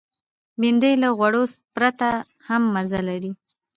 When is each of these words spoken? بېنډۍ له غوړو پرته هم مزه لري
بېنډۍ 0.59 0.93
له 1.03 1.09
غوړو 1.17 1.43
پرته 1.75 2.07
هم 2.47 2.61
مزه 2.73 2.99
لري 3.09 3.31